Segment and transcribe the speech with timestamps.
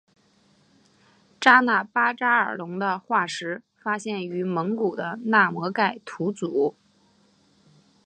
[1.39, 6.75] 扎纳巴扎尔龙的化石发现于蒙古的纳摩盖吐组。